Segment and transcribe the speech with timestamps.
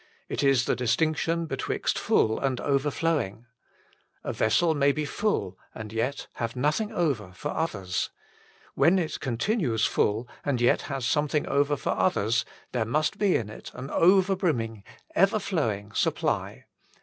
[0.29, 3.45] It is the distinction betwixt full and overflowing.
[4.23, 8.09] A vessel may be full and yet have nothing over for others.
[8.73, 13.47] When it continues full, and yet has something over for others, there must be in
[13.47, 14.83] it an over brimming,
[15.13, 16.65] ever flowing supply.